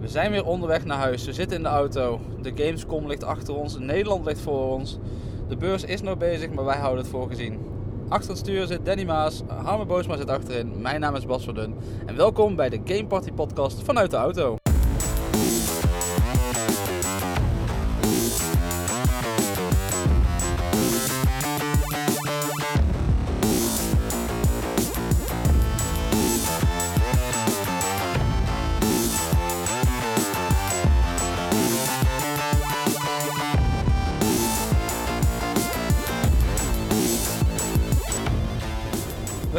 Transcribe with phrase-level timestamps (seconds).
[0.00, 1.24] We zijn weer onderweg naar huis.
[1.24, 2.20] We zitten in de auto.
[2.42, 3.78] De Gamescom ligt achter ons.
[3.78, 4.98] Nederland ligt voor ons.
[5.48, 7.58] De beurs is nog bezig, maar wij houden het voor gezien.
[8.08, 9.42] Achter het stuur zit Danny Maas.
[9.46, 10.80] Harme Boosma zit achterin.
[10.80, 11.74] Mijn naam is Bas Verdun.
[12.06, 14.56] En welkom bij de Game Party podcast vanuit de auto.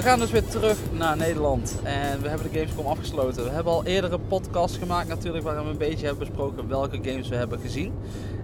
[0.08, 3.44] Gaan dus weer terug naar Nederland en we hebben de Gamescom afgesloten.
[3.44, 7.28] We hebben al eerdere podcasts gemaakt natuurlijk waarin we een beetje hebben besproken welke games
[7.28, 7.94] we hebben gezien.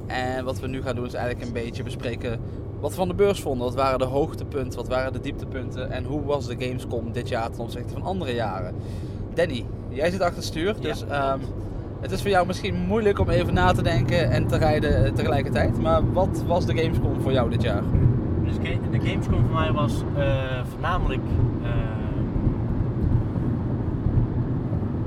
[0.07, 2.39] En wat we nu gaan doen is eigenlijk een beetje bespreken
[2.79, 3.65] wat we van de beurs vonden.
[3.65, 7.51] Wat waren de hoogtepunten, wat waren de dieptepunten en hoe was de Gamescom dit jaar
[7.51, 8.75] ten opzichte van andere jaren.
[9.33, 11.39] Danny, jij zit achter het stuur, dus ehm,
[12.01, 15.81] het is voor jou misschien moeilijk om even na te denken en te rijden tegelijkertijd.
[15.81, 17.83] Maar wat was de Gamescom voor jou dit jaar?
[18.59, 21.21] Dus de Gamescom voor mij was eh, voornamelijk.
[21.63, 21.69] eh,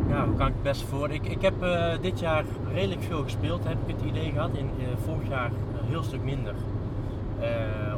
[0.09, 1.11] ja, hoe kan ik het best voor?
[1.11, 4.51] Ik, ik heb eh, dit jaar redelijk veel gespeeld, heb ik het idee gehad.
[4.53, 4.71] In,
[5.05, 6.55] vorig jaar een heel stuk minder.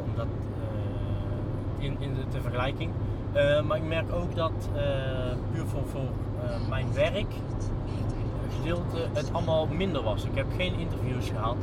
[0.09, 0.27] Omdat
[1.77, 2.91] in, in de, de vergelijking.
[3.67, 4.69] Maar ik merk ook dat
[5.51, 6.01] puur voor,
[6.69, 7.33] mijn werk
[8.57, 10.23] gedeelte het allemaal minder was.
[10.23, 11.57] Ik heb geen interviews gehad.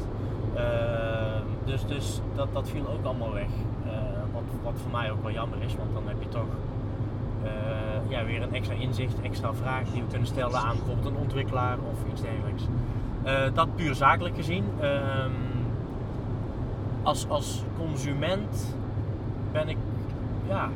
[0.56, 3.48] Eh, dus dus dat, dat viel ook allemaal weg.
[4.66, 6.46] Wat, voor mij ook wel jammer is, want dan heb je toch
[7.42, 11.20] eh, ja, weer een extra inzicht, extra vragen die we kunnen stellen aan bijvoorbeeld een
[11.20, 12.62] ontwikkelaar of iets dergelijks.
[13.22, 14.64] Eh, dat puur zakelijk gezien.
[14.80, 15.30] Ehm,
[17.02, 18.76] als, als consument
[19.52, 19.76] ben ik,
[20.48, 20.68] ja,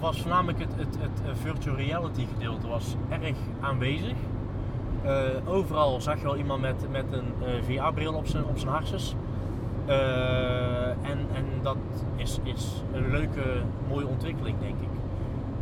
[0.00, 4.16] was voornamelijk het, het, het virtual reality gedeelte was erg aanwezig.
[5.02, 5.12] Eh,
[5.44, 9.14] overal zag je wel iemand met, met een VR-bril op zijn, op zijn harses.
[9.88, 11.76] Eh, en, en dat
[12.16, 13.42] is, is een leuke,
[13.88, 14.88] mooie ontwikkeling, denk ik.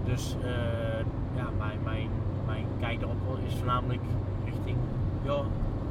[0.05, 0.51] Dus eh,
[1.37, 2.09] ja, mijn, mijn,
[2.47, 4.01] mijn kijk erop is voornamelijk
[4.45, 4.77] richting,
[5.23, 5.43] ja,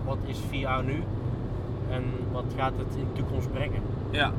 [0.06, 1.04] wat is VR nu?
[1.92, 3.82] En wat gaat het in de toekomst brengen?
[4.09, 4.32] Ja.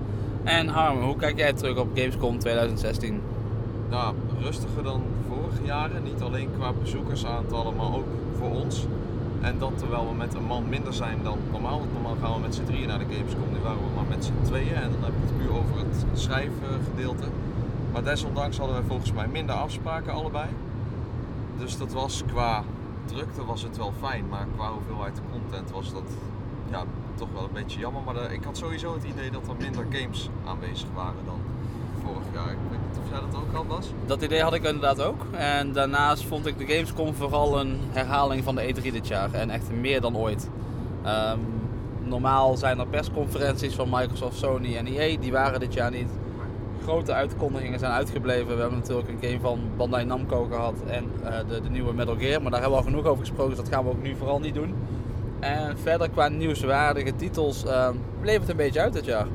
[0.45, 3.21] En Harm, hoe kijk jij terug op Gamescom 2016?
[3.91, 6.03] Nou, rustiger dan vorige jaren.
[6.03, 8.07] Niet alleen qua bezoekersaantallen, maar ook
[8.39, 8.87] voor ons.
[9.47, 11.79] En dat terwijl we met een man minder zijn dan normaal.
[11.79, 13.53] Want normaal gaan we met z'n drieën naar de Gamescom.
[13.53, 14.75] Nu waren we maar met z'n tweeën.
[14.75, 17.27] En dan heb ik het puur over het schrijfgedeelte.
[17.93, 20.49] Maar desondanks hadden wij volgens mij minder afspraken allebei.
[21.59, 22.65] Dus dat was qua
[23.05, 24.29] drukte was het wel fijn.
[24.29, 26.11] Maar qua hoeveelheid content was dat
[26.71, 26.85] ja,
[27.15, 28.03] toch wel een beetje jammer.
[28.03, 31.41] Maar eh, ik had sowieso het idee dat er minder games aanwezig waren dan
[32.07, 32.53] vorig jaar.
[32.53, 33.93] Ik weet niet of jij dat ook had, Bas?
[34.07, 35.27] Dat idee had ik inderdaad ook.
[35.33, 39.33] En daarnaast vond ik de Gamescom vooral een herhaling van de E3 dit jaar.
[39.33, 40.49] En echt meer dan ooit.
[41.05, 41.39] Ehm,
[42.03, 45.17] normaal zijn er persconferenties van Microsoft, Sony en EA.
[45.21, 46.11] Die waren dit jaar niet.
[46.83, 48.55] Grote uitkondigingen zijn uitgebleven.
[48.55, 52.17] We hebben natuurlijk een game van Bandai Namco gehad en eh, de, de nieuwe Metal
[52.17, 52.43] Gear.
[52.43, 54.41] Maar daar hebben we al genoeg over gesproken, dus dat gaan we ook nu vooral
[54.41, 54.75] niet doen.
[55.41, 59.27] En verder qua nieuwswaardige titels ehm, bleef het een beetje uit dit jaar.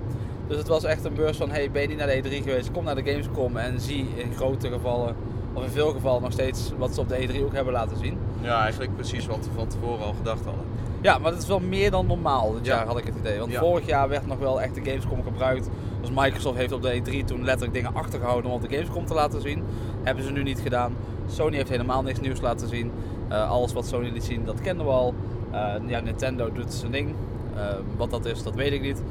[0.51, 2.71] Dus het was echt een beurs van, hey, ben je niet naar de E3 geweest?
[2.71, 5.15] Kom naar de Gamescom en zie in grote gevallen,
[5.53, 8.17] of in veel gevallen nog steeds, wat ze op de E3 ook hebben laten zien.
[8.41, 10.63] Ja, eigenlijk precies wat we van tevoren al gedacht hadden.
[11.01, 12.75] Ja, maar het is wel meer dan normaal dit Ja.
[12.75, 13.39] jaar, had ik het idee.
[13.39, 13.59] Want Ja.
[13.59, 15.69] vorig jaar werd nog wel echt de Gamescom gebruikt.
[16.01, 19.13] Dus Microsoft heeft op de E3 toen letterlijk dingen achtergehouden om op de Gamescom te
[19.13, 19.63] laten zien.
[20.03, 20.93] Hebben ze nu niet gedaan.
[21.27, 22.91] Sony heeft helemaal niks nieuws laten zien.
[23.27, 25.13] Eh, alles wat Sony liet zien, dat kenden we al.
[25.51, 27.13] Eh, ja, Nintendo doet zijn ding.
[27.55, 27.63] Eh,
[27.97, 29.01] wat dat is, dat weet ik niet.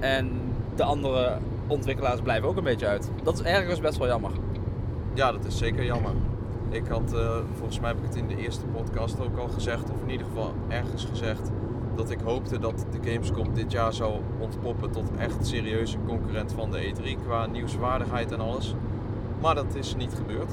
[0.00, 0.30] En
[0.74, 3.10] de andere ontwikkelaars blijven ook een beetje uit.
[3.22, 4.30] Dat is ergens best wel jammer.
[5.14, 6.12] Ja, dat is zeker jammer.
[6.70, 9.82] Ik had, eh, volgens mij heb ik het in de eerste podcast ook al gezegd,
[9.90, 11.50] of in ieder geval ergens gezegd,
[11.96, 16.70] dat ik hoopte dat de Gamescom dit jaar zou ontpoppen tot echt serieuze concurrent van
[16.70, 18.74] de E3 qua nieuwswaardigheid en alles.
[19.40, 20.52] Maar dat is niet gebeurd,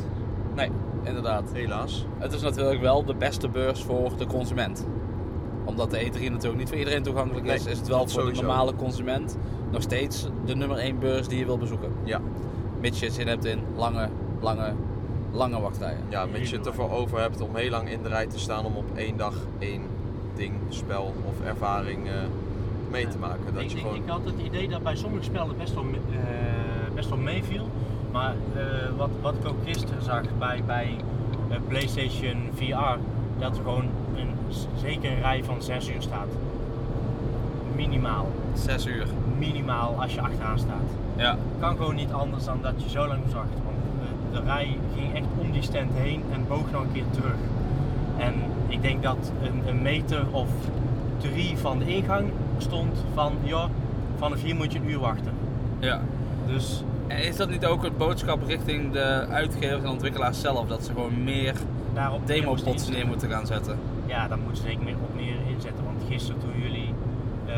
[0.55, 0.69] Nee,
[1.03, 1.49] inderdaad.
[1.53, 2.05] helaas.
[2.17, 4.87] Het is natuurlijk wel de beste beurs voor de consument.
[5.65, 8.13] Omdat de E3 natuurlijk niet voor iedereen toegankelijk is, Nee, is het wel voor de
[8.13, 8.41] sowieso.
[8.41, 9.37] normale consument
[9.71, 11.91] nog steeds de nummer 1 beurs die je wil bezoeken.
[12.03, 12.21] Ja,
[12.79, 14.73] Mits je zin hebt in lange, lange,
[15.31, 16.03] lange wachtrijen.
[16.09, 18.65] ja mits je het ervoor over hebt om heel lang in de rij te staan
[18.65, 19.81] om op één dag één
[20.35, 22.13] ding, spel of ervaring eh,
[22.91, 23.53] mee te maken.
[23.53, 23.95] Dat ik, je gewoon...
[23.95, 27.69] ik had het idee dat bij sommige spellen best wel, eh, best wel meeviel.
[28.11, 28.63] Maar eh,
[28.97, 30.97] wat, wat ik ook gisteren zag bij, bij
[31.67, 32.99] PlayStation VR,
[33.39, 34.29] dat er gewoon een,
[34.81, 36.27] zeker een rij van 6 uur staat.
[37.75, 38.27] Minimaal.
[38.53, 39.07] 6 uur.
[39.39, 40.89] Minimaal als je achteraan staat.
[41.15, 41.37] Ja.
[41.59, 43.61] kan gewoon niet anders dan dat je zo lang moest wachten.
[43.63, 43.77] Want
[44.33, 47.35] de, de rij ging echt om die stand heen en boog nog een keer terug.
[48.17, 48.33] En
[48.67, 50.49] ik denk dat een, een meter of
[51.17, 53.69] drie van de ingang stond van, ja,
[54.17, 55.33] vanaf hier moet je een uur wachten.
[55.79, 56.01] Ja.
[56.45, 60.67] Dus En is dat niet ook het boodschap richting de uitgevers en ontwikkelaars zelf?
[60.67, 61.53] Dat ze gewoon meer
[61.93, 62.21] daarop
[62.79, 63.77] ze neer moeten gaan zetten?
[64.05, 65.83] Ja, daar moeten ze ik meer op meer inzetten.
[65.83, 66.93] Want gisteren toen jullie
[67.45, 67.55] eh,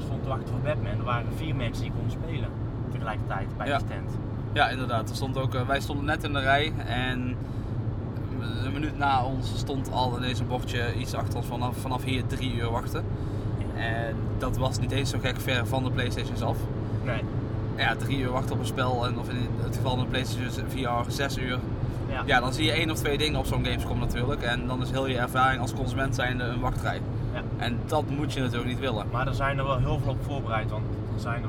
[0.00, 2.48] st- eh, stonden te wachten voor Batman, er waren vier mensen die konden spelen
[2.92, 3.78] tegelijkertijd bij Ja.
[3.78, 4.10] de tent.
[4.52, 5.08] Ja, inderdaad.
[5.10, 7.36] Er stond ook, eh, wij stonden net in de rij en
[8.64, 12.26] een minuut na ons stond al ineens een bordje iets achter ons vanaf, vanaf hier
[12.26, 13.04] drie uur wachten.
[13.76, 16.56] En dat was niet eens zo gek ver van de Playstations af.
[17.04, 17.22] Nee.
[17.76, 20.68] Ja, drie uur wachten op een spel en of in het geval van de Playstation
[20.68, 21.58] VR zes uur.
[22.08, 22.22] Ja.
[22.26, 24.42] Ja, dan zie je één of twee dingen op zo'n Gamescom natuurlijk.
[24.42, 27.00] En dan is heel je ervaring als consument zijnde een wachtrij.
[27.60, 29.06] En dat moet je natuurlijk niet willen.
[29.12, 30.70] Maar er zijn er wel heel veel op voorbereid.
[30.70, 30.84] Want
[31.14, 31.48] er zijn er,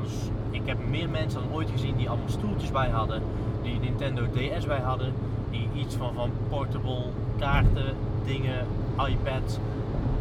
[0.50, 3.22] ik heb meer mensen dan ooit gezien die allemaal stoeltjes bij hadden.
[3.64, 5.14] Die Nintendo DS bij hadden.
[5.50, 7.04] Die iets van, van portable
[7.40, 8.66] kaarten, dingen,
[9.08, 9.58] iPads.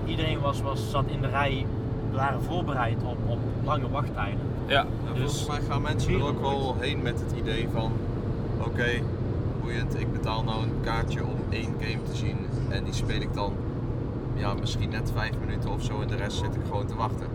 [0.05, 1.67] Iedereen was, was, zat in de rij,
[2.13, 4.41] waren voorbereid op, op lange wachttijden.
[4.67, 7.93] Ja, En Dus- volgens mij gaan mensen er ook wel heen met het idee van,
[8.59, 8.89] oké,
[9.63, 12.37] boeiend, ik betaal nou een kaartje om één game te zien
[12.69, 13.53] en die speel ik dan
[14.41, 17.27] ja, misschien net vijf minuten of zo en de rest zit ik gewoon te wachten.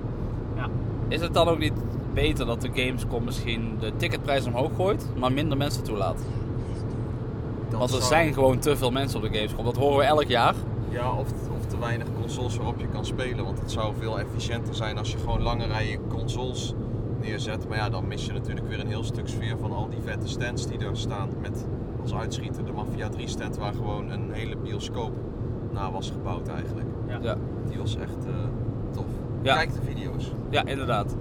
[0.56, 0.70] Ja.
[1.08, 1.74] Is het dan ook niet
[2.14, 6.18] beter dat de Gamescom misschien de ticketprijs omhoog gooit, maar minder mensen toelaat?
[7.70, 9.66] Dat Want er zou- zijn gewoon te veel mensen op de Gamescom.
[9.66, 10.54] Dat horen we elk jaar.
[10.90, 13.46] Ja, of, of te weinig consoles waarop je kan spelen.
[13.46, 16.74] Want het zou veel efficiënter zijn als je gewoon lange rijen consoles
[17.22, 17.68] neerzet.
[17.68, 20.28] Maar ja, dan mis je natuurlijk weer een heel stuk sfeer van al die vette
[20.28, 21.30] stands die er staan.
[21.42, 21.66] Met
[22.02, 25.14] als uitschieter de Mafia 3 stand waar gewoon een hele bioscoop
[25.76, 26.88] na was gebouwd eigenlijk.
[27.08, 27.18] Ja.
[27.22, 27.36] Ja,
[27.70, 28.32] Die was echt eh,
[28.96, 29.06] tof.
[29.42, 29.56] Ja.
[29.56, 30.32] Kijk de video's.
[30.50, 31.16] ja inderdaad.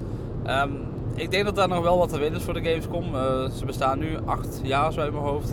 [0.45, 0.71] Ehm,
[1.15, 3.05] ik denk dat daar nog wel wat te winnen is voor de Gamescom.
[3.15, 5.53] Eh, ze bestaan nu acht jaar zo uit mijn hoofd.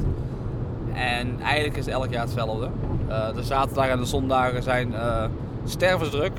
[0.93, 2.67] En eigenlijk is elk jaar hetzelfde.
[3.07, 5.25] Eh, de zaterdagen en de zondagen zijn eh
[5.65, 6.31] stervensdruk.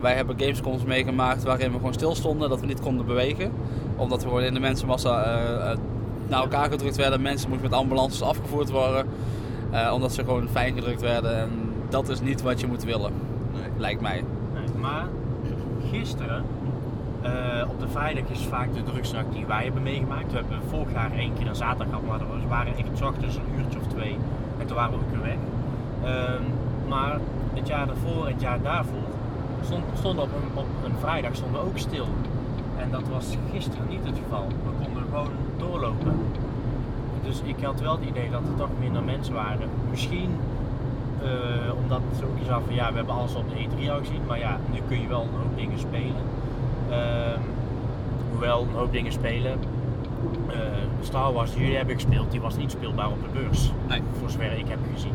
[0.00, 3.52] Wij hebben Gamescoms meegemaakt waarin we gewoon stilstonden, dat we niet konden bewegen.
[3.96, 5.24] Omdat we gewoon in de mensenmassa
[6.28, 7.22] naar elkaar gedrukt werden.
[7.22, 9.06] Mensen moesten met ambulances afgevoerd worden.
[9.70, 11.36] eh, omdat ze gewoon fijn gedrukt werden.
[11.36, 11.50] En
[11.90, 13.12] dat is niet wat je moet willen,
[13.52, 13.62] Nee.
[13.76, 14.24] lijkt mij.
[14.54, 15.06] Nee, maar
[15.90, 16.44] gisteren,
[17.22, 17.30] eh,
[17.68, 20.32] op de vrijdag is vaak de drukste die wij hebben meegemaakt.
[20.32, 23.36] We hebben vorig jaar één keer een zaterdag gehad, maar we waren echt 's ochtends
[23.36, 24.16] een uurtje of twee.
[24.58, 25.36] En toen waren we ook weer weg.
[26.14, 26.42] Ehm,
[26.88, 27.18] maar
[27.54, 29.08] het jaar daarvoor en het jaar daarvoor
[29.64, 32.06] stond, stonden op, een, op een vrijdag stonden we ook stil.
[32.76, 34.46] En dat was gisteren niet het geval.
[34.48, 36.18] We konden gewoon doorlopen.
[37.24, 39.68] Dus ik had wel het idee dat er toch minder mensen waren.
[39.90, 40.30] Misschien
[41.22, 44.20] eh, omdat het ook iets van ja, we hebben alles op de E3 al gezien,
[44.26, 46.22] maar ja, nu kun je wel een hoop dingen spelen.
[46.90, 47.40] Ehm,
[48.30, 49.58] hoewel een hoop dingen spelen.
[50.48, 50.56] Eh,
[51.00, 53.72] Star Wars, die jullie hebben gespeeld, die was niet speelbaar op de beurs.
[53.88, 54.02] Nee.
[54.20, 55.14] Voor zover ik heb gezien.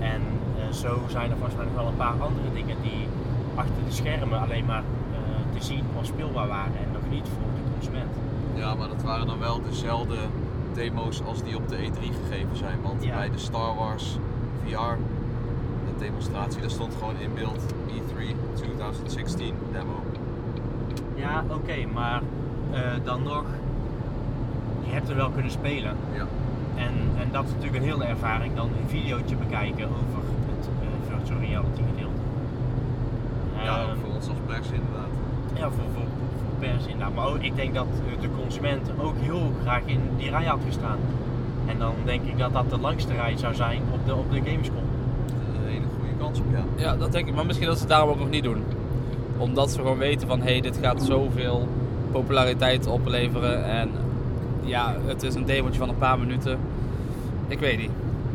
[0.00, 0.20] En
[0.58, 3.08] eh, zo zijn er volgens mij nog wel een paar andere dingen die
[3.54, 4.82] achter de schermen alleen maar
[5.58, 8.10] te zien of speelbaar waren en nog niet voor de consument.
[8.54, 10.16] Ja, maar dat waren dan wel dezelfde
[10.74, 12.78] demo's als die op de E3 gegeven zijn.
[12.82, 13.14] Want Ja.
[13.16, 14.18] bij de Star Wars
[14.64, 14.96] VR
[16.06, 20.02] demonstratie, daar stond gewoon in beeld E E3 2016 demo.
[21.14, 22.22] Ja, oké, maar
[22.72, 23.44] eh, dan nog,
[24.84, 25.96] je hebt er wel kunnen spelen.
[26.12, 26.26] Ja.
[26.74, 31.16] En, en dat is natuurlijk een hele ervaring dan een videootje bekijken over het eh,
[31.16, 32.22] virtual reality gedeelte.
[33.62, 35.12] Ja, Ehm, ook voor ons als pers inderdaad.
[35.54, 36.08] ja, voor, voor,
[36.42, 37.14] voor pers inderdaad.
[37.14, 40.60] Maar ook, ik denk dat eh, de consument ook heel graag in die rij had
[40.66, 40.98] gestaan.
[41.66, 44.40] En dan denk ik dat dat de langste rij zou zijn op de, op de
[44.50, 44.83] Gamescom.
[46.24, 46.64] Kans op, ja.
[46.76, 47.34] Ja, dat denk ik.
[47.34, 48.62] Maar misschien dat ze het daarom ook nog niet doen.
[49.36, 51.68] Omdat ze gewoon weten van, hé, hey, dit gaat zoveel
[52.12, 53.64] populariteit opleveren.
[53.64, 53.90] En
[54.62, 56.58] ja, het is een demootje van een paar minuten.
[57.48, 57.90] Ik weet niet.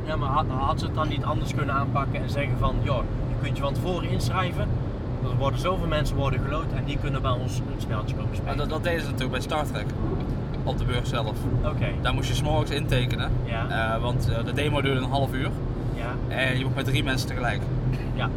[0.06, 3.04] Ja, maar had, had ze het dan niet anders kunnen aanpakken en zeggen van, joh,
[3.30, 4.68] je kunt je van tevoren inschrijven.
[5.24, 8.38] Er worden zoveel mensen worden geloot en die kunnen bij ons een spelletje komen Maar
[8.40, 8.58] spelen.
[8.58, 9.86] dat, dat deden ze natuurlijk bij Star Trek.
[10.64, 11.36] Op de beurs zelf.
[11.66, 13.32] Oké, Daar moest je s'morgens intekenen.
[13.44, 13.94] Ja.
[13.96, 15.50] Eh, want eh, de demo duurde een half uur.
[16.30, 17.62] En je mocht met drie mensen tegelijk.
[18.16, 18.30] ja,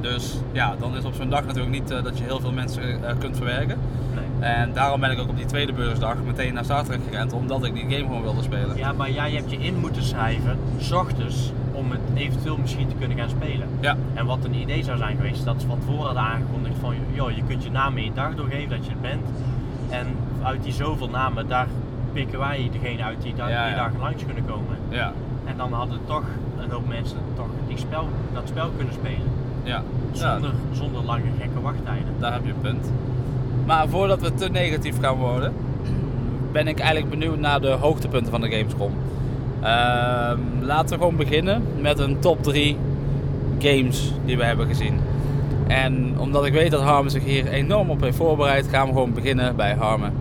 [0.00, 3.04] Dus ja, dan is op zo'n dag natuurlijk niet eh, dat je heel veel mensen
[3.08, 3.78] eh, kunt verwerken.
[4.14, 4.48] nee.
[4.50, 7.32] En daarom ben ik ook op die tweede beursdag meteen naar Star Trek gerend.
[7.32, 8.76] Omdat ik die game gewoon wilde spelen.
[8.76, 12.94] Ja, maar jij hebt je in moeten schrijven, s ochtends, om het eventueel misschien te
[12.98, 13.68] kunnen gaan spelen.
[13.80, 13.96] Ja.
[14.14, 17.30] En wat een idee zou zijn geweest, dat ze van tevoren hadden aangekondigd van, joh,
[17.30, 19.26] je kunt je naam in je dag doorgeven dat je het bent.
[19.88, 20.06] En
[20.42, 21.66] uit die zoveel namen, daar
[22.12, 23.76] pikken wij degene uit die, daar Ja, die ja.
[23.76, 24.76] daar langs kunnen komen.
[24.88, 25.12] Ja,
[25.44, 26.24] En dan hadden toch
[26.70, 29.28] een hoop mensen toch die spel, dat spel kunnen spelen.
[29.62, 29.82] ja.
[30.12, 30.32] ja.
[30.32, 32.14] Zonder, zonder lange gekke wachttijden.
[32.18, 32.90] Daar heb je een punt.
[33.66, 35.52] Maar voordat we te negatief gaan worden,
[36.52, 38.92] ben ik eigenlijk benieuwd naar de hoogtepunten van de Gamescom.
[39.60, 42.76] Ehm, laten we gewoon beginnen met een top 3
[43.58, 45.00] games die we hebben gezien.
[45.66, 49.12] En omdat ik weet dat Harmen zich hier enorm op heeft voorbereid, gaan we gewoon
[49.12, 50.12] beginnen bij Harmen.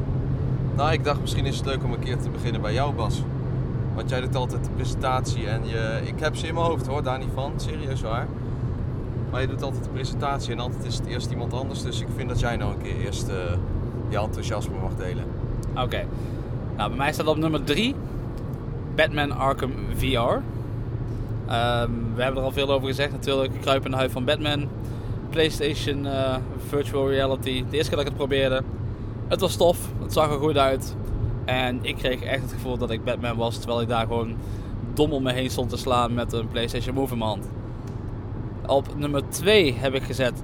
[0.75, 3.21] Nou, ik dacht misschien is het leuk om een keer te beginnen bij jou, Bas.
[3.99, 7.03] Want jij doet altijd de presentatie en je, ik heb ze in mijn hoofd hoor,
[7.03, 8.27] daar niet van, serieus waar.
[9.31, 11.81] Maar je doet altijd de presentatie en altijd is het eerst iemand anders.
[11.81, 13.35] Dus ik vind dat jij nou een keer eerst eh,
[14.09, 15.23] je enthousiasme mag delen.
[15.75, 16.05] Oké.
[16.77, 17.95] Nou, bij mij staat op nummer 3
[18.95, 20.05] Batman Arkham VR.
[20.05, 20.41] Ehm,
[22.15, 23.61] we hebben er al veel over gezegd natuurlijk.
[23.61, 24.67] Kruipende huid van Batman.
[25.29, 26.35] PlayStation eh,
[26.67, 27.65] Virtual Reality.
[27.69, 28.61] De eerste keer dat ik het probeerde.
[29.27, 29.89] Het was tof.
[30.01, 30.95] Het zag er goed uit.
[31.49, 33.57] En ik kreeg echt het gevoel dat ik Batman was.
[33.57, 34.35] Terwijl ik daar gewoon
[34.93, 37.49] dom om me heen stond te slaan met een PlayStation Move in mijn hand.
[38.65, 40.43] Op nummer 2 heb ik gezet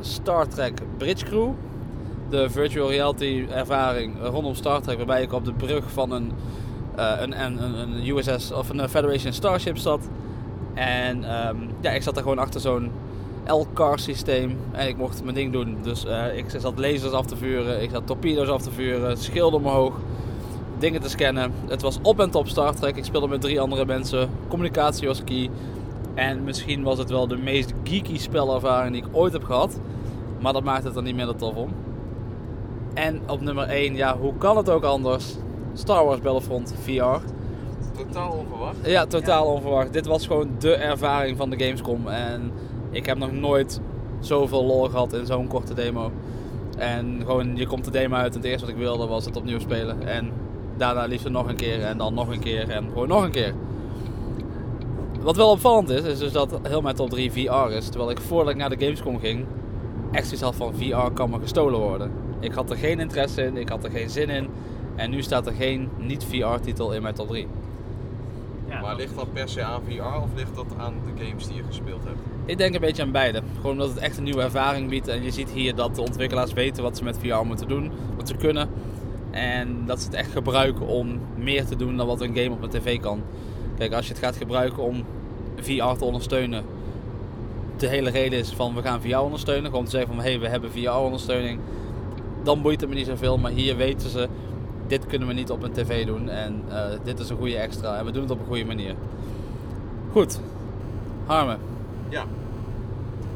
[0.00, 1.50] Star Trek Bridge Crew.
[2.30, 6.32] De virtual reality ervaring rondom Star Trek, waarbij ik op de brug van een,
[6.98, 10.08] uh, een, een, USS of een Federation Starship zat.
[10.74, 12.90] En um, ja, ik zat er gewoon achter zo'n
[13.52, 15.76] L-car systeem en ik mocht mijn ding doen.
[15.82, 19.60] Dus uh, ik zat lasers af te vuren, ik zat torpedo's af te vuren, schilden
[19.60, 19.94] omhoog,
[20.78, 21.52] dingen te scannen.
[21.68, 22.96] Het was op en top Star Trek.
[22.96, 24.30] Ik speelde met drie andere mensen.
[24.48, 25.50] Communicatie was key.
[26.14, 29.80] En misschien was het wel de meest geeky spelervaring die ik ooit heb gehad.
[30.40, 31.72] Maar dat maakt het er niet minder tof om.
[32.94, 35.34] En op nummer 1, ja, hoe kan het ook anders?
[35.72, 37.18] Star Wars Battlefront VR.
[37.96, 38.76] Totaal onverwacht.
[38.84, 39.92] Ja, totaal onverwacht.
[39.92, 42.08] Dit was gewoon de ervaring van de Gamescom.
[42.08, 42.52] En
[42.90, 43.80] ik heb nog nooit
[44.20, 46.10] zoveel lol gehad in zo'n korte demo.
[46.78, 49.36] En gewoon, je komt de demo uit en het eerste wat ik wilde was het
[49.36, 50.08] opnieuw spelen.
[50.08, 50.32] En
[50.76, 53.54] daarna liefst nog een keer en dan nog een keer en gewoon nog een keer.
[55.20, 57.88] Wat wel opvallend is, is dus dat heel mijn top 3 VR is.
[57.88, 59.44] Terwijl ik voordat ik naar de Gamescom ging,
[60.12, 62.10] echt zoiets had van VR kan me gestolen worden.
[62.40, 64.48] Ik had er geen interesse in, ik had er geen zin in.
[64.96, 67.46] En nu staat er geen niet-VR-titel in mijn top 3.
[68.68, 71.56] Ja, maar ligt dat per se aan VR of ligt dat aan de games die
[71.56, 72.18] je gespeeld hebt?
[72.44, 73.42] Ik denk een beetje aan beide.
[73.56, 75.08] Gewoon omdat het echt een nieuwe ervaring biedt.
[75.08, 78.28] En je ziet hier dat de ontwikkelaars weten wat ze met VR moeten doen, wat
[78.28, 78.68] ze kunnen.
[79.30, 82.62] En dat ze het echt gebruiken om meer te doen dan wat een game op
[82.62, 83.22] een tv kan.
[83.78, 85.04] Kijk, als je het gaat gebruiken om
[85.56, 86.64] VR te ondersteunen,
[87.76, 89.70] de hele reden is van we gaan VR ondersteunen.
[89.70, 91.60] Gewoon te zeggen van hé, hey, we hebben VR ondersteuning.
[92.42, 93.38] Dan boeit het me niet zoveel.
[93.38, 94.28] Maar hier weten ze,
[94.88, 96.28] dit kunnen we niet op een tv doen.
[96.28, 97.96] En uh, dit is een goede extra.
[97.96, 98.94] En we doen het op een goede manier.
[100.12, 100.40] Goed.
[101.26, 101.58] Harmen.
[102.08, 102.24] Ja.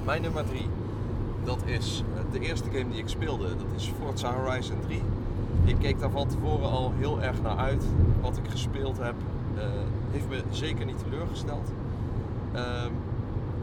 [0.04, 0.66] Mijn nummer 3.
[1.44, 3.48] Dat is de eerste game die ik speelde.
[3.48, 5.02] Dat is Forza Horizon 3.
[5.64, 7.84] Ik keek daar van tevoren al heel erg naar uit.
[8.20, 9.14] Wat ik gespeeld heb,
[9.54, 9.62] uh,
[10.10, 11.72] heeft me zeker niet teleurgesteld.
[12.54, 12.60] Uh,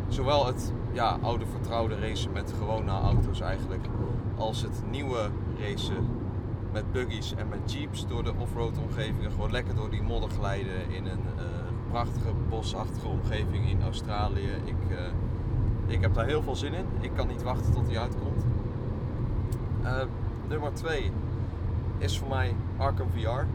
[0.07, 3.85] zowel het ja, oude vertrouwde racen met gewone auto's eigenlijk,
[4.37, 5.29] als het nieuwe
[5.59, 6.07] racen
[6.71, 9.31] met buggies en met jeeps door de offroad omgevingen.
[9.31, 11.43] Gewoon lekker door die modder glijden in een uh,
[11.91, 14.49] prachtige bosachtige omgeving in Australië.
[14.65, 14.97] Ik, uh,
[15.87, 16.85] ik heb daar heel veel zin in.
[16.99, 18.45] Ik kan niet wachten tot die uitkomt.
[19.83, 20.01] Uh,
[20.47, 21.11] nummer 2
[21.97, 23.45] is voor mij Arkham VR.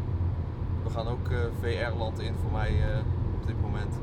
[0.82, 1.28] We gaan ook
[1.60, 2.72] VR-land in voor mij
[3.40, 3.94] op dit moment.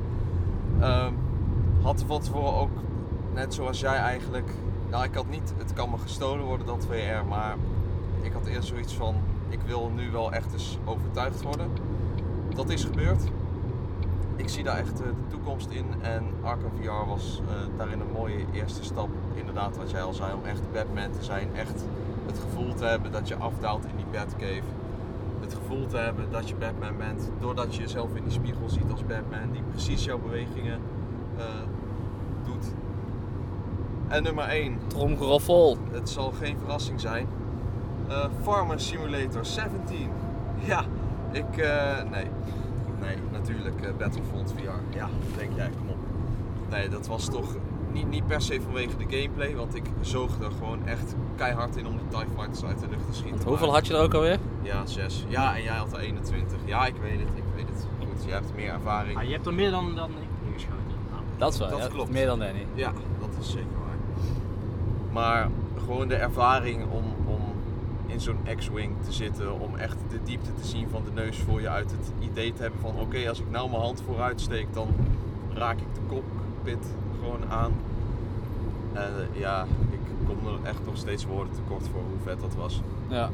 [0.82, 1.18] Um,
[1.82, 2.70] had van tevoren ook,
[3.34, 4.52] net zoals jij eigenlijk,
[4.90, 7.56] nou ik had niet, het kan me gestolen worden dat VR, maar
[8.22, 9.16] ik had eerst zoiets van,
[9.50, 11.70] ik wil nu wel echt eens overtuigd worden.
[12.56, 13.24] Dat is gebeurd.
[14.36, 18.46] Ik zie daar echt de toekomst in en Arkham VR was uh, daarin een mooie
[18.52, 19.10] eerste stap.
[19.34, 21.56] Inderdaad, wat jij al zei, om echt Batman te zijn.
[21.56, 21.86] Echt
[22.26, 24.70] het gevoel te hebben dat je afdaalt in die Batcave.
[25.40, 27.32] Het gevoel te hebben dat je Batman bent.
[27.40, 30.80] Doordat je jezelf in die spiegel ziet als Batman, die precies jouw bewegingen
[31.38, 31.44] uh,
[32.44, 32.66] doet.
[34.08, 34.78] En nummer 1.
[34.88, 35.78] Tromgeroffel.
[35.92, 37.28] Het zal geen verrassing zijn.
[38.12, 40.10] Uh, Farmer Simulator 17.
[40.66, 40.84] Ja,
[41.32, 41.58] ik.
[41.58, 42.26] Uh, nee.
[43.00, 44.98] Nee, natuurlijk uh, Battlefront VR.
[44.98, 45.98] Ja, denk jij, kom op.
[46.70, 47.56] Nee, dat was toch
[47.92, 51.88] niet, niet per se vanwege de gameplay, want ik zoog er gewoon echt keihard in
[51.88, 53.48] om die TIE Fighters uit de lucht te schieten.
[53.48, 53.76] Hoeveel maar...
[53.76, 54.40] had je er ook alweer?
[54.62, 55.26] Ja, 6.
[55.28, 56.58] Ja, en jij had er 21.
[56.66, 57.88] Ja, ik weet het, ik weet het.
[58.00, 59.18] Goed, jij hebt meer ervaring.
[59.18, 60.78] Ah, je hebt er meer dan, dan ik geschoten.
[61.38, 62.10] Dat is wel, dat ja, klopt.
[62.10, 62.66] meer dan Danny.
[62.74, 63.98] Ja, dat is zeker waar.
[65.12, 65.50] Maar
[65.86, 67.04] gewoon de ervaring om
[68.12, 71.62] in zo'n X-Wing te zitten, om echt de diepte te zien van de neus voor
[71.62, 71.92] je uit.
[71.92, 74.88] Het idee te hebben van oké, okay, als ik nou mijn hand vooruit steek, dan
[75.54, 76.86] raak ik de cockpit
[77.20, 77.72] gewoon aan.
[78.94, 82.56] En uh, ja, ik kom er echt nog steeds woorden tekort voor hoe vet dat
[82.56, 82.82] was.
[83.10, 83.30] Ja,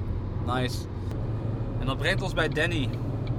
[0.46, 0.86] nice.
[1.79, 2.89] En dat brengt ons bij Danny.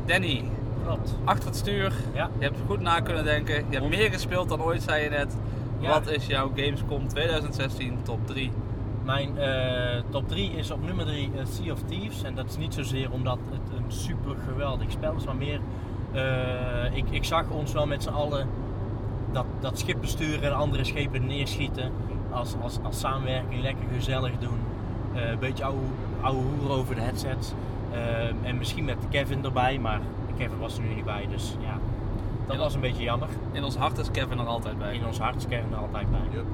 [0.07, 0.45] Danny,
[0.85, 1.15] Klopt.
[1.25, 1.93] achter het stuur.
[2.15, 2.31] Ja.
[2.39, 3.55] Je hebt goed na kunnen denken.
[3.55, 5.37] Je hebt meer gespeeld dan ooit, zei je net.
[5.79, 5.89] Ja.
[5.89, 8.51] Wat is jouw Gamescom 2016 top 3?
[9.09, 12.23] Mijn uh, top 3 is op nummer 3 uh, Sea of Thieves.
[12.23, 15.61] En dat is niet zozeer omdat het een super geweldig spel is, maar meer.
[16.15, 18.49] Uh, ik, ik zag ons wel met z'n allen
[19.33, 21.93] dat, dat schip besturen en andere schepen neerschieten.
[22.31, 24.59] Als, als, als samenwerking lekker gezellig doen.
[25.15, 25.81] Eh, een beetje ouwe,
[26.21, 27.53] ouwe hoer over de headsets.
[27.93, 30.01] Eh, en misschien met Kevin erbij, maar
[30.37, 31.27] Kevin was er nu niet bij.
[31.31, 31.79] Dus ja,
[32.47, 33.29] dat was een beetje jammer.
[33.53, 34.95] In ons hart is Kevin er altijd bij.
[34.95, 36.21] In ons hart is Kevin er altijd bij.
[36.33, 36.45] Yep.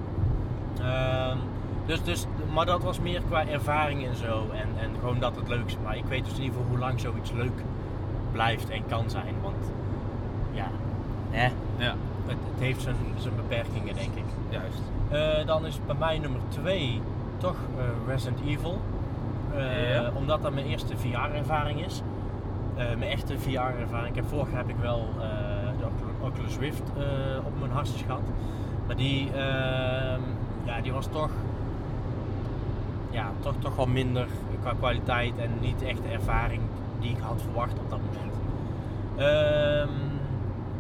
[1.87, 4.47] Dus, dus, maar dat was meer qua ervaring en zo.
[4.53, 5.77] En, en gewoon dat het leuk is.
[5.85, 7.63] Maar ik weet dus niet voor hoe lang zoiets leuk
[8.33, 9.35] blijft en kan zijn.
[9.43, 9.57] Want
[10.53, 10.67] ja,
[11.31, 11.45] hè,
[11.77, 11.95] Ja,
[12.27, 14.25] het, het heeft zijn, zijn beperkingen, denk ik.
[14.49, 14.81] juist.
[15.09, 17.01] Eh, dan is bij mij nummer 2
[17.39, 18.81] toch eh, Resident Evil.
[19.57, 20.11] Eh, Ja.
[20.15, 22.03] Omdat dat mijn eerste VR-ervaring is.
[22.77, 24.09] Mijn echte VR-ervaring.
[24.09, 25.09] Ik heb vorig jaar heb ik wel
[25.79, 26.83] de Ocul- Oculus Rift
[27.47, 28.21] op mijn hartjes gehad.
[28.87, 30.21] Maar die, ehm,
[30.65, 31.31] ja, die was toch,
[33.15, 34.27] ja, toch, toch wel minder
[34.61, 36.63] qua kwaliteit en niet echt de ervaring
[37.01, 38.35] die ik had verwacht op dat moment.
[39.17, 39.89] Ehm,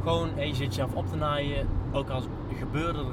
[0.03, 1.69] gewoon, zit zelf op te naaien.
[1.93, 2.23] Ook al
[2.59, 3.05] gebeurde er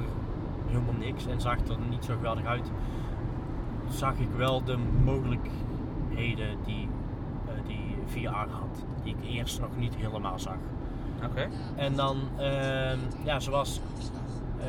[0.66, 2.70] helemaal niks en zag er niet zo geweldig uit,
[3.88, 6.88] zag ik wel de mogelijkheden die,
[7.46, 8.84] eh, die VR had.
[9.02, 10.56] Die ik eerst nog niet helemaal zag.
[11.24, 11.48] Oké.
[11.76, 13.80] En dan, ehm, ja, zoals
[14.58, 14.66] eh,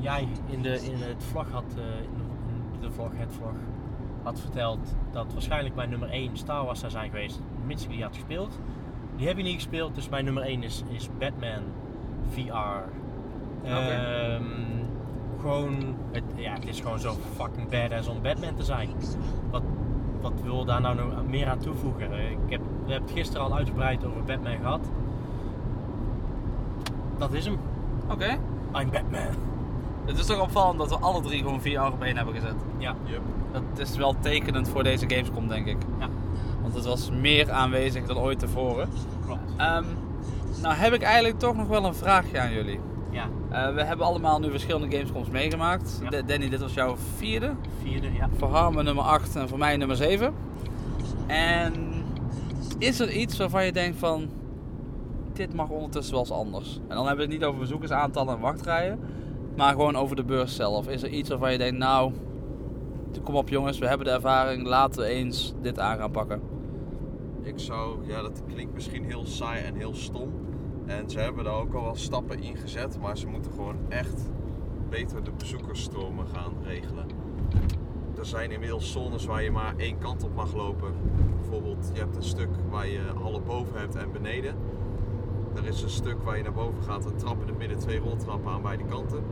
[0.00, 2.24] jij in, de, in het vlog had, eh, in de,
[2.74, 3.54] in de vlog, het vlog,
[4.24, 8.02] had verteld dat waarschijnlijk mijn nummer 1 Star Wars zou zijn geweest, mits ik die
[8.02, 8.58] had gespeeld.
[9.16, 11.62] Die heb je niet gespeeld, dus mijn nummer 1 is, is Batman
[12.28, 12.88] VR.
[13.64, 14.42] Ehm,
[15.40, 18.88] gewoon, het, ja, het is gewoon zo fucking badass om Batman te zijn.
[19.50, 19.62] Wat,
[20.20, 22.12] wat wil daar nou nog meer aan toevoegen?
[22.12, 24.90] Ik heb, we hebben het gisteren al uitgebreid over Batman gehad.
[27.18, 27.58] Dat is hem.
[28.10, 28.38] Oké.
[28.74, 29.53] I'm Batman.
[30.06, 32.54] Het is toch opvallend dat we alle drie gewoon VR op één hebben gezet.
[32.78, 32.94] Ja.
[33.04, 33.20] Yep.
[33.52, 35.76] Dat is wel tekenend voor deze Gamescom, denk ik.
[35.98, 36.08] Ja.
[36.62, 38.88] Want het was meer aanwezig dan ooit tevoren.
[39.24, 39.40] Klopt.
[39.56, 39.84] Ehm,
[40.62, 42.80] nou heb ik eigenlijk toch nog wel een vraagje aan jullie.
[43.10, 43.28] Ja.
[43.50, 46.00] Eh, we hebben allemaal nu verschillende Gamescoms meegemaakt.
[46.02, 46.10] Ja.
[46.10, 47.52] De- Danny, dit was jouw vierde.
[47.82, 48.28] Vierde, ja.
[48.38, 50.34] Voor Harmen nummer 8 en voor mij nummer 7.
[51.26, 51.72] En
[52.78, 54.28] is er iets waarvan je denkt van...
[55.32, 56.80] Dit mag ondertussen wel eens anders.
[56.88, 58.98] En dan hebben we het niet over bezoekersaantallen en wachtrijen.
[59.56, 60.88] Maar gewoon over de beurs zelf.
[60.88, 62.12] Is er iets waarvan je denkt, nou...
[63.22, 64.66] Kom op jongens, we hebben de ervaring.
[64.66, 66.40] Laten we eens dit aan gaan pakken.
[67.42, 70.32] Ik zou, ja, dat klinkt misschien heel saai en heel stom.
[70.86, 74.30] En ze hebben daar ook al wel stappen in gezet, maar ze moeten gewoon echt
[74.90, 77.06] beter de bezoekersstromen gaan regelen.
[78.18, 80.92] Er zijn inmiddels zones waar je maar één kant op mag lopen.
[81.40, 84.54] Bijvoorbeeld, je hebt een stuk waar je hallen boven hebt en beneden.
[85.54, 87.98] Er is een stuk waar je naar boven gaat, een trap in het midden, twee
[87.98, 89.22] roltrappen aan beide kanten.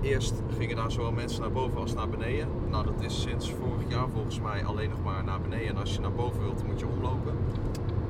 [0.00, 2.48] Eerst gingen daar zowel mensen naar boven als naar beneden.
[2.70, 5.68] Nou, dat is sinds vorig jaar volgens mij alleen nog maar naar beneden.
[5.68, 7.34] En als je naar boven wilt, moet je omlopen.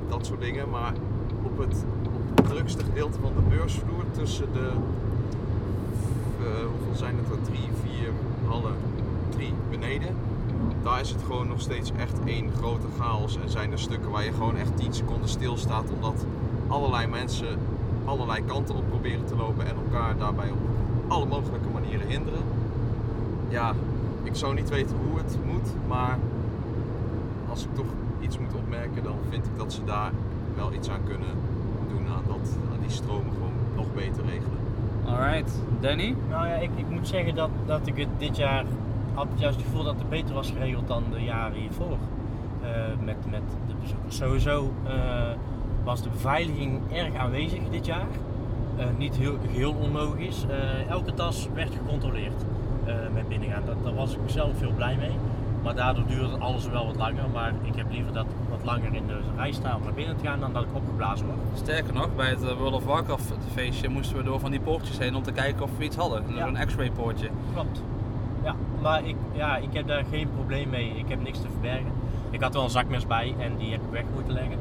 [0.09, 0.71] Dat soort dingen.
[0.71, 0.93] Maar
[1.43, 1.85] op het,
[2.49, 4.71] drukste gedeelte van de beursvloer tussen de.
[6.41, 7.43] eh, hoeveel zijn het er?
[7.43, 8.11] Drie, vier
[8.49, 8.75] hallen,
[9.29, 10.15] drie beneden.
[10.83, 13.37] Daar is het gewoon nog steeds echt één grote chaos.
[13.37, 15.85] En zijn er stukken waar je gewoon echt 10 seconden stilstaat.
[15.95, 16.25] Omdat
[16.67, 17.59] allerlei mensen
[18.05, 19.67] allerlei kanten op proberen te lopen.
[19.67, 20.59] En elkaar daarbij op
[21.09, 22.43] alle mogelijke manieren hinderen.
[23.49, 23.75] Ja,
[24.23, 25.69] ik zou niet weten hoe het moet.
[25.87, 26.19] Maar
[27.49, 27.87] als ik toch
[28.21, 30.11] iets moet opmerken, dan vind ik dat ze daar
[30.57, 31.29] wel iets aan kunnen
[31.89, 32.07] doen.
[32.09, 34.59] Aan, dat, aan die stromen gewoon nog beter regelen.
[35.07, 36.15] Alright, Danny?
[36.29, 38.65] Nou ja, ik, ik moet zeggen dat, dat ik het dit jaar
[39.15, 41.97] had ik juist het gevoel dat het beter was geregeld dan de jaren hiervoor.
[42.63, 42.71] Eh,
[43.05, 44.17] met, met de bezoekers.
[44.17, 45.31] Sowieso eh,
[45.85, 48.07] was de beveiliging erg aanwezig dit jaar.
[48.77, 50.45] Eh, niet heel, heel onlogisch.
[50.49, 52.45] Eh, elke tas werd gecontroleerd
[52.85, 53.63] eh, met binnengaan.
[53.67, 55.11] Dat, daar was ik zelf veel blij mee.
[55.63, 57.31] Maar daardoor duurde alles wel wat langer.
[57.33, 60.27] Maar ik heb liever dat wat langer in de rij sta om naar binnen te
[60.27, 61.39] gaan dan dat ik opgeblazen word.
[61.55, 65.15] Sterker nog, bij het World of Warcraft feestje moesten we door van die poortjes heen
[65.15, 66.23] om te kijken of we iets hadden.
[66.35, 66.47] Ja.
[66.47, 67.29] Een x-ray poortje.
[67.53, 67.83] Klopt.
[68.45, 70.93] Ja, maar ik, ja, ik heb daar geen probleem mee.
[70.97, 71.93] Ik heb niks te verbergen.
[72.31, 74.59] Ik had wel een zakmes bij en die heb ik weg moeten leggen.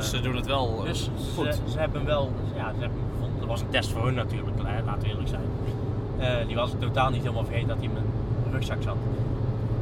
[0.00, 1.54] Dus ze doen het wel eh, dus goed.
[1.54, 3.38] Ze, ze hebben wel, ja, ze hebben hem gevonden.
[3.38, 5.42] Dat was een test voor hun natuurlijk, laten we eerlijk zijn.
[6.18, 8.04] Eh, die was ik totaal niet helemaal vergeten dat hij in mijn
[8.50, 8.96] rugzak zat.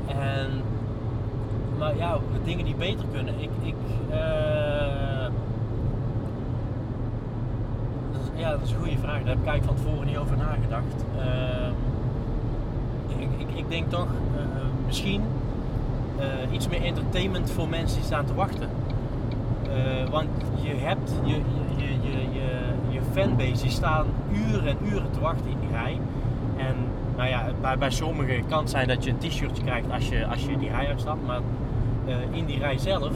[0.06, 0.50] En,
[1.78, 3.34] maar ja, de dingen die beter kunnen.
[3.40, 3.74] Ik, ik,
[4.10, 5.28] eh,
[8.12, 9.18] dat is- ja, dat is een goede vraag.
[9.18, 11.04] Daar heb ik eigenlijk van tevoren niet over nagedacht.
[13.18, 14.42] Ik, ik, ik denk toch eh,
[14.86, 15.22] misschien
[16.18, 18.68] eh, iets meer entertainment voor mensen die staan te wachten.
[19.70, 20.28] Eh, want
[20.62, 21.34] je hebt je,
[21.76, 25.98] je, je, je, je, fanbase, die staan uren en uren te wachten in die rij.
[26.56, 26.74] En
[27.16, 30.26] nou ja, bij, bij sommigen kan het zijn dat je een t-shirtje krijgt als je,
[30.26, 31.26] als je die rij uitstapt.
[31.26, 31.40] Maar
[32.06, 33.12] eh, in die rij zelf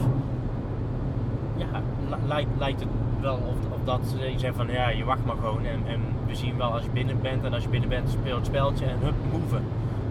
[1.55, 2.89] ja, li- lijkt, lijkt het
[3.21, 6.35] wel of, of dat ze zeggen van ja, je wacht maar gewoon en, en we
[6.35, 8.97] zien wel als je binnen bent en als je binnen bent speel het spelletje en
[9.01, 9.57] hup, move.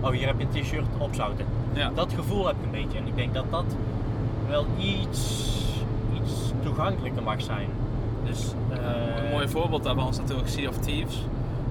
[0.00, 1.44] Oh, hier heb je een t-shirt, opzouten.
[1.72, 1.90] Ja.
[1.94, 3.64] Dat gevoel heb ik een beetje en ik denk dat dat
[4.48, 5.52] wel iets
[6.64, 7.68] toegankelijker mag zijn.
[8.24, 11.24] Dus, eh, Een mooi voorbeeld daarvan is natuurlijk Sea of Thieves.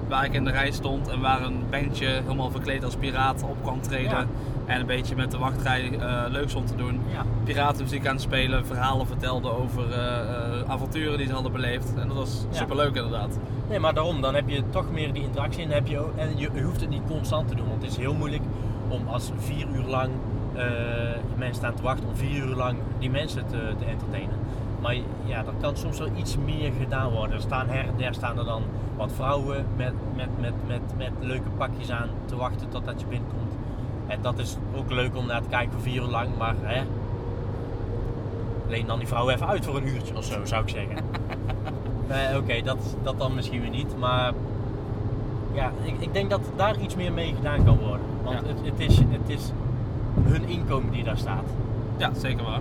[0.08, 3.56] Waar ik in de rij stond en waar een bandje helemaal verkleed als piraat op
[3.62, 4.10] kwam treden.
[4.10, 4.26] Ja.
[4.66, 7.00] En een beetje met de wachtrij eh leuk stond te doen.
[7.12, 11.94] Ja, Piratenmuziek aan het spelen, verhalen vertelde over eh, avonturen die ze hadden beleefd.
[11.96, 12.56] En dat was Ja.
[12.56, 13.38] super leuk inderdaad.
[13.68, 16.28] Nee, maar daarom, dan heb je toch meer die interactie en, heb je, ook- en
[16.36, 17.68] je, je hoeft het niet constant te doen.
[17.68, 18.42] Want het is heel moeilijk
[18.88, 20.10] om als vier uur lang
[21.36, 24.34] mensen staan te wachten om vier uur lang die mensen te, te entertainen.
[24.84, 24.94] Maar
[25.24, 27.36] ja, er kan soms wel iets meer gedaan worden.
[27.36, 28.62] Er staan her en der staan er dan
[28.96, 33.52] wat vrouwen met, met, met, met, met leuke pakjes aan te wachten totdat je binnenkomt.
[34.06, 36.82] En dat is ook leuk om naar te kijken voor vier uur lang, maar hè,
[38.68, 40.96] leen dan die vrouw even uit voor een uurtje of zo, zou ik zeggen.
[42.40, 43.98] Oké, dat, dat dan misschien weer niet.
[43.98, 44.32] Maar
[45.52, 48.06] ja, ik, ik denk dat daar iets meer mee gedaan kan worden.
[48.22, 48.46] Want Ja.
[48.46, 49.50] het, het, is, het is
[50.22, 51.44] hun inkomen die daar staat.
[51.96, 52.60] Ja, zeker waar.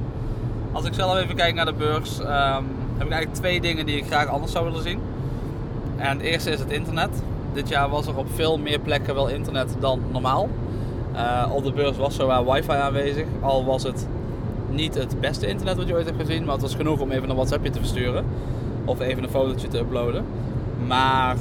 [0.74, 2.64] Als ik zelf even kijk naar de beurs, ehm,
[2.98, 5.00] heb ik eigenlijk twee dingen die ik graag anders zou willen zien.
[5.96, 7.10] En het eerste is het internet.
[7.54, 10.50] Dit jaar was er op veel meer plekken wel internet dan normaal.
[11.14, 14.08] Eh, op de beurs was zowel wifi aanwezig, al was het
[14.70, 17.30] niet het beste internet wat je ooit hebt gezien, maar het was genoeg om even
[17.30, 18.26] een WhatsAppje te versturen.
[18.86, 20.26] Of even een fotootje te uploaden.
[20.88, 21.36] Maar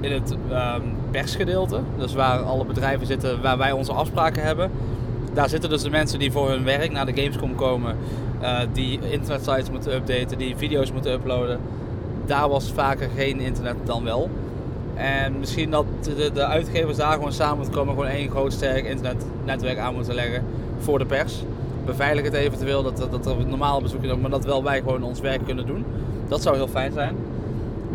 [0.00, 4.70] in het ehm, persgedeelte, dus waar alle bedrijven zitten waar wij onze afspraken hebben,
[5.38, 7.96] daar zitten dus de mensen die voor hun werk naar de Gamescom komen,
[8.40, 11.60] eh, die internetsites moeten updaten, die video's moeten uploaden.
[12.26, 14.30] Daar was vaker geen internet dan wel.
[14.94, 18.84] En misschien dat de, de uitgevers daar gewoon samen moeten komen, gewoon één groot sterk
[18.84, 20.44] internetnetwerk aan moeten leggen
[20.78, 21.42] voor de pers.
[21.84, 25.02] Beveilig het eventueel, dat, dat, dat er normale bezoekers ook, maar dat wel wij gewoon
[25.02, 25.84] ons werk kunnen doen.
[26.28, 27.16] Dat zou heel fijn zijn.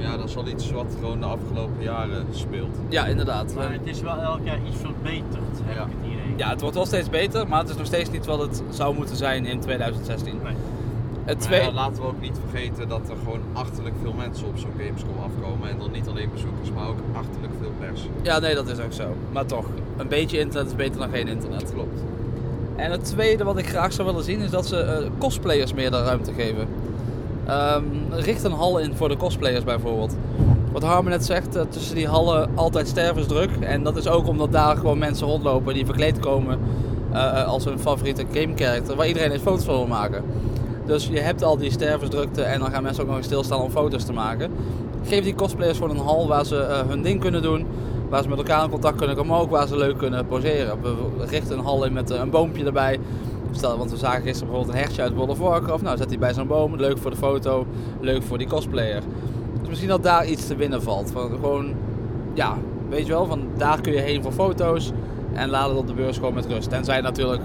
[0.04, 2.76] Ja, dat is wel iets wat gewoon de afgelopen jaren speelt.
[2.90, 5.82] Ja, het Maar het is wel elk jaar iets verbeterd, heb Ja.
[5.84, 6.34] ik het idee.
[6.38, 8.96] Ja, het wordt wel steeds beter, maar het is nog steeds niet wat het zou
[8.96, 10.40] moeten zijn in 2016.
[10.44, 10.54] Nee.
[11.26, 14.72] Het ja, laten we ook niet vergeten dat er gewoon achterlijk veel mensen op zo'n
[14.78, 15.70] Gamescom afkomen.
[15.70, 18.08] En dan niet alleen bezoekers, maar ook achterlijk veel pers.
[18.22, 19.16] Ja, nee, dat is ook zo.
[19.32, 19.66] Maar toch,
[19.98, 21.60] een beetje internet is beter dan geen internet.
[21.60, 22.02] Dat klopt.
[22.76, 25.92] En het tweede wat ik graag zou willen zien is dat ze eh, cosplayers meer
[25.92, 26.68] de ruimte geven.
[27.48, 30.16] Ehm, richt een hal in voor de cosplayers bijvoorbeeld.
[30.72, 33.50] Wat Harmen net zegt, eh, tussen die hallen altijd stervensdruk.
[33.60, 36.60] En dat is ook omdat daar gewoon mensen rondlopen die verkleed komen
[37.12, 38.96] eh, als hun favoriete gamecharacter.
[38.96, 40.24] Waar iedereen eens foto's van wil maken.
[40.86, 44.04] Dus je hebt al die stervensdrukte en dan gaan mensen ook nog stilstaan om foto's
[44.04, 44.52] te maken.
[45.04, 47.66] Geef die cosplayers gewoon een hal waar ze eh, hun ding kunnen doen.
[48.10, 50.82] Waar ze met elkaar in contact kunnen komen, maar ook waar ze leuk kunnen poseren.
[50.82, 53.00] We richten een hal in met een boompje erbij.
[53.62, 55.84] Want we zagen gisteren bijvoorbeeld een hertje uit World of Warcraft.
[55.84, 56.76] Nou, zet die bij zo'n boom.
[56.76, 57.66] Leuk voor de foto,
[58.00, 59.02] leuk voor die cosplayer.
[59.60, 61.12] Dus misschien dat daar iets te winnen valt.
[61.12, 61.74] Van gewoon,
[62.34, 62.58] ja,
[62.90, 64.92] weet je wel, van daar kun je heen voor foto's.
[65.34, 66.70] En laat het op de beurs gewoon met rust.
[66.70, 67.44] Tenzij natuurlijk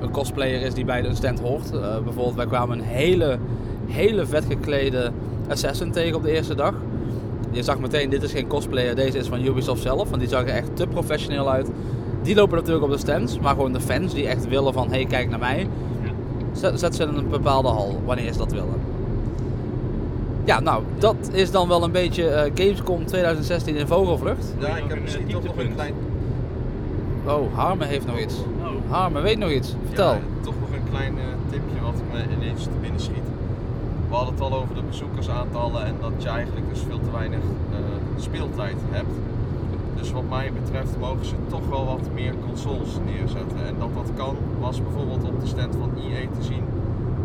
[0.00, 1.72] een cosplayer is die bij de stand hoort.
[1.72, 3.38] Eh, bijvoorbeeld, wij kwamen een hele,
[3.86, 5.12] hele vet geklede
[5.48, 6.74] assassin tegen op de eerste dag.
[7.50, 10.08] Je zag meteen, dit is geen cosplayer, deze is van Ubisoft zelf.
[10.08, 11.70] Want die zag er echt te professioneel uit.
[12.22, 15.04] Die lopen natuurlijk op de stands, maar gewoon de fans die echt willen van, hey
[15.04, 15.68] kijk naar mij.
[16.52, 18.80] Zet, zet ze in een bepaalde hal, wanneer ze dat willen.
[20.44, 24.54] Ja, nou, dat is dan wel een beetje eh, Gamescom 2016 in vogelvlucht.
[24.58, 25.94] Ja, ik heb misschien toch nog een klein,
[27.26, 28.34] Oh, Harme heeft nog iets.
[28.62, 29.74] Oh, Harme weet nog iets.
[29.86, 30.12] Vertel.
[30.12, 33.28] ja, toch nog een klein eh, tipje wat ik me ineens te binnen schiet.
[34.08, 37.38] We hadden het al over de bezoekersaantallen en dat je eigenlijk dus veel te weinig
[37.72, 37.78] eh,
[38.22, 39.12] speeltijd hebt.
[40.00, 43.66] Dus wat mij betreft mogen ze toch wel wat meer consoles neerzetten.
[43.66, 46.64] En dat dat kan was bijvoorbeeld op de stand van EA te zien,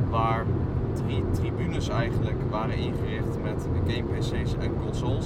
[0.10, 0.46] waar
[0.94, 5.26] drie tribunes eigenlijk waren ingericht met game PC's en consoles.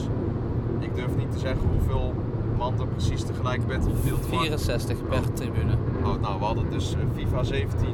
[0.79, 2.13] Ik durf niet te zeggen hoeveel
[2.57, 5.73] man er precies tegelijk Battlefield 1 64 per tribune.
[6.03, 7.87] Oh, nou, we hadden dus eh, FIFA 17,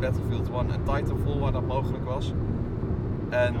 [0.00, 2.32] Battlefield 1 en Titanfall waar dat mogelijk was.
[3.28, 3.54] En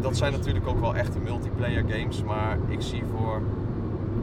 [0.00, 3.42] dat zijn natuurlijk ook wel echte multiplayer games, maar ik zie voor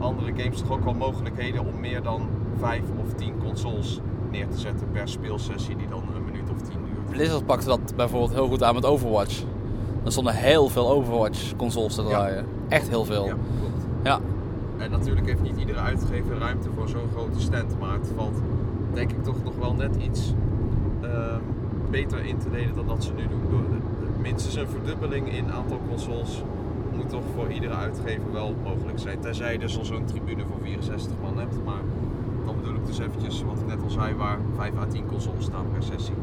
[0.04, 2.20] andere games toch ook wel mogelijkheden om meer dan
[2.58, 6.68] 5 of 10 consoles neer te zetten per speelsessie die dan een minuut of 10
[6.84, 7.10] duurt.
[7.10, 9.42] Blizzard pakte dat bijvoorbeeld heel goed aan met Overwatch.
[10.04, 12.08] Er stonden heel veel Overwatch consoles te Ja.
[12.08, 12.46] draaien.
[12.68, 13.24] Echt heel veel.
[13.26, 13.86] Ja, klopt.
[14.02, 14.18] Ja.
[14.78, 18.36] En natuurlijk heeft niet iedere uitgever ruimte voor zo'n grote stand, maar het valt
[18.92, 20.32] denk ik toch nog wel net iets
[21.02, 21.40] ehm,
[21.90, 23.40] beter in te delen dan dat ze nu doen.
[23.50, 26.42] Door de- de- minstens een verdubbeling in aantal consoles
[26.96, 29.20] moet toch voor iedere uitgever wel mogelijk zijn.
[29.20, 31.80] Tenzij je dus al zo'n tribune voor 64 man hebt, maar
[32.46, 35.44] dan bedoel ik dus eventjes wat ik net al zei, waar 5 à 10 consoles
[35.44, 36.14] staan per sessie.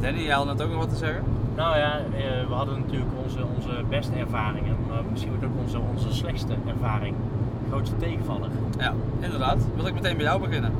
[0.00, 1.22] Danny, jij had net ook nog wat te zeggen?
[1.56, 6.12] Nou ja, eh, we hadden natuurlijk onze, onze beste ervaringen, maar misschien ook onze, onze
[6.12, 7.14] slechtste ervaring.
[7.70, 8.48] Grootste tegenvaller.
[8.78, 9.58] Ja, inderdaad.
[9.76, 10.72] Wil ik meteen bij jou beginnen?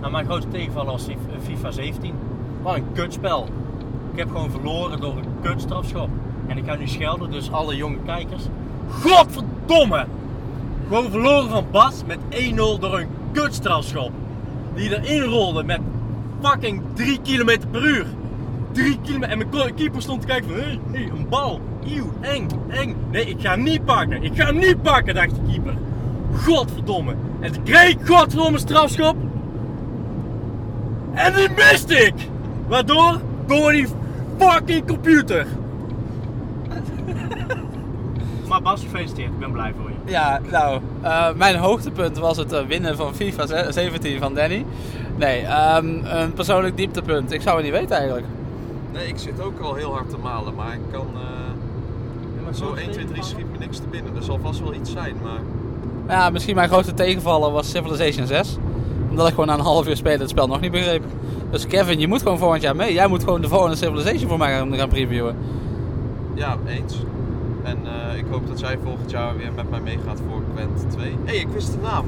[0.00, 2.14] Nou, mijn grootste tegenvaller was Fif- FIFA 17.
[2.62, 3.46] Wat een kutspel.
[4.12, 6.08] Ik heb gewoon verloren door een kutstrafschop.
[6.46, 8.42] En ik ga nu schelden, dus alle jonge kijkers.
[8.90, 10.06] Godverdomme!
[10.88, 14.10] Gewoon verloren van Bas met 1-0 door een kutstrafschop.
[14.74, 15.80] Die erin rolde met
[16.42, 18.06] fucking 3 km per uur.
[18.72, 21.60] 3 km en mijn keeper stond te kijken van, hey, hey, een bal.
[21.86, 22.96] Eeuw, eng, eng.
[23.10, 24.22] Nee, ik ga hem niet pakken.
[24.22, 25.74] Ik ga hem niet pakken, dacht de keeper.
[26.44, 27.14] Godverdomme.
[27.40, 29.16] En toen kreeg ik godverdomme strafschop.
[31.12, 32.14] En die miste ik!
[32.68, 33.20] Waardoor?
[33.46, 33.86] Door die
[34.38, 35.46] fucking computer!
[38.62, 39.28] Maar Bas, gefeliciteerd.
[39.32, 40.12] Ik ben blij voor je.
[40.12, 44.64] Ja, nou, eh, mijn hoogtepunt was het eh, winnen van FIFA ze- 17 van Danny.
[45.16, 47.32] Nee, ehm, een persoonlijk dieptepunt.
[47.32, 48.26] Ik zou het niet weten eigenlijk.
[48.92, 52.90] Nee, ik zit ook al heel hard te malen, maar ik kan eh, zo 1,
[52.90, 54.16] 2, 3 schiet me niks te binnen.
[54.16, 55.40] Er zal vast wel iets zijn, maar
[56.16, 58.56] Ja, misschien mijn grootste tegenvaller was Civilization 6.
[59.10, 61.04] Omdat ik gewoon na een half uur spelen het spel nog niet begreep.
[61.50, 62.92] Dus Kevin, je moet gewoon volgend jaar mee.
[62.92, 65.36] Jij moet gewoon de volgende Civilization voor mij gaan, gaan previewen.
[66.34, 66.96] ja, eens.
[67.66, 71.06] En eh, ik hoop dat zij volgend jaar weer met mij meegaat voor Quent 2.
[71.08, 72.04] Hé, hey, ik wist de naam.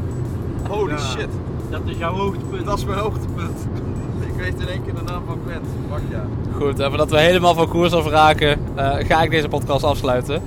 [0.68, 0.98] Holy Ja.
[0.98, 1.28] shit,
[1.70, 2.64] Dat is jouw hoogtepunt.
[2.66, 3.58] dat is mijn hoogtepunt.
[4.28, 5.66] ik weet in één keer de naam van Quent.
[5.88, 6.24] Wacht ja.
[6.56, 10.42] Goed, en voordat we helemaal van koers af raken, eh, ga ik deze podcast afsluiten.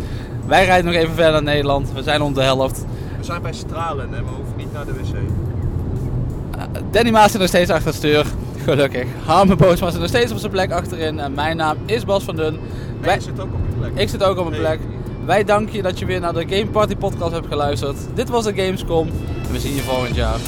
[0.45, 1.91] Wij rijden nog even verder naar Nederland.
[1.93, 2.85] We zijn om de helft.
[3.17, 5.13] We zijn bij Stralen en we hoeven niet naar de wc.
[6.57, 8.25] Eh, Danny Maas zit nog steeds achter het stuur.
[8.63, 9.05] Gelukkig.
[9.25, 11.19] Harme Boosma zit nog steeds op zijn plek achterin.
[11.19, 12.53] En mijn naam is Bas van Dun.
[12.53, 12.59] En
[13.01, 13.91] Wij- zit ook op je plek.
[14.03, 14.79] Ik zit ook op mijn plek.
[15.31, 17.97] Wij danken je dat je weer naar de Game Party podcast hebt geluisterd.
[18.13, 19.07] Dit was de Gamescom.
[19.47, 20.39] En we zien je volgend jaar.